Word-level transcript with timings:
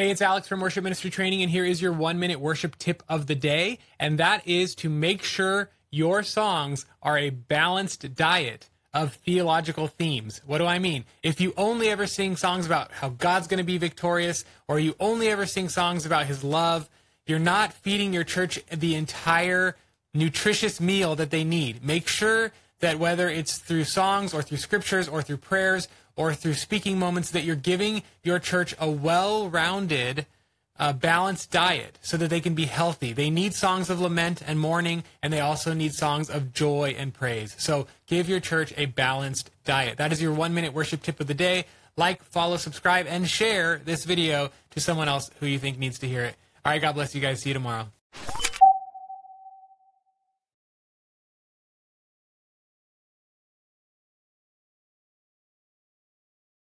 Hey, 0.00 0.10
it's 0.10 0.22
Alex 0.22 0.46
from 0.46 0.60
Worship 0.60 0.84
Ministry 0.84 1.10
Training, 1.10 1.42
and 1.42 1.50
here 1.50 1.64
is 1.64 1.82
your 1.82 1.90
one 1.92 2.20
minute 2.20 2.38
worship 2.38 2.78
tip 2.78 3.02
of 3.08 3.26
the 3.26 3.34
day. 3.34 3.80
And 3.98 4.16
that 4.20 4.46
is 4.46 4.76
to 4.76 4.88
make 4.88 5.24
sure 5.24 5.70
your 5.90 6.22
songs 6.22 6.86
are 7.02 7.18
a 7.18 7.30
balanced 7.30 8.14
diet 8.14 8.70
of 8.94 9.14
theological 9.14 9.88
themes. 9.88 10.40
What 10.46 10.58
do 10.58 10.66
I 10.66 10.78
mean? 10.78 11.04
If 11.24 11.40
you 11.40 11.52
only 11.56 11.88
ever 11.88 12.06
sing 12.06 12.36
songs 12.36 12.64
about 12.64 12.92
how 12.92 13.08
God's 13.08 13.48
going 13.48 13.58
to 13.58 13.64
be 13.64 13.76
victorious, 13.76 14.44
or 14.68 14.78
you 14.78 14.94
only 15.00 15.30
ever 15.30 15.46
sing 15.46 15.68
songs 15.68 16.06
about 16.06 16.26
his 16.26 16.44
love, 16.44 16.88
you're 17.26 17.40
not 17.40 17.72
feeding 17.72 18.14
your 18.14 18.22
church 18.22 18.64
the 18.70 18.94
entire 18.94 19.74
nutritious 20.14 20.80
meal 20.80 21.16
that 21.16 21.32
they 21.32 21.42
need. 21.42 21.82
Make 21.84 22.06
sure 22.06 22.52
that 22.80 22.98
whether 22.98 23.28
it's 23.28 23.58
through 23.58 23.84
songs 23.84 24.32
or 24.32 24.42
through 24.42 24.58
scriptures 24.58 25.08
or 25.08 25.22
through 25.22 25.38
prayers 25.38 25.88
or 26.16 26.34
through 26.34 26.54
speaking 26.54 26.98
moments 26.98 27.30
that 27.30 27.44
you're 27.44 27.56
giving 27.56 28.02
your 28.22 28.38
church 28.38 28.74
a 28.78 28.90
well-rounded 28.90 30.26
uh, 30.78 30.92
balanced 30.92 31.50
diet 31.50 31.98
so 32.02 32.16
that 32.16 32.30
they 32.30 32.40
can 32.40 32.54
be 32.54 32.66
healthy. 32.66 33.12
They 33.12 33.30
need 33.30 33.54
songs 33.54 33.90
of 33.90 34.00
lament 34.00 34.42
and 34.46 34.60
mourning, 34.60 35.02
and 35.22 35.32
they 35.32 35.40
also 35.40 35.74
need 35.74 35.92
songs 35.92 36.30
of 36.30 36.52
joy 36.52 36.94
and 36.96 37.12
praise. 37.12 37.54
So 37.58 37.86
give 38.06 38.28
your 38.28 38.40
church 38.40 38.72
a 38.76 38.86
balanced 38.86 39.50
diet. 39.64 39.96
That 39.96 40.12
is 40.12 40.22
your 40.22 40.32
one 40.32 40.54
minute 40.54 40.72
worship 40.72 41.02
tip 41.02 41.20
of 41.20 41.26
the 41.26 41.34
day. 41.34 41.64
Like, 41.96 42.22
follow, 42.22 42.56
subscribe, 42.56 43.06
and 43.08 43.28
share 43.28 43.80
this 43.84 44.04
video 44.04 44.50
to 44.70 44.80
someone 44.80 45.08
else 45.08 45.30
who 45.40 45.46
you 45.46 45.58
think 45.58 45.78
needs 45.78 45.98
to 45.98 46.08
hear 46.08 46.22
it. 46.22 46.36
All 46.64 46.70
right, 46.70 46.80
God 46.80 46.92
bless 46.92 47.12
you 47.12 47.20
guys. 47.20 47.42
See 47.42 47.50
you 47.50 47.54
tomorrow. 47.54 47.88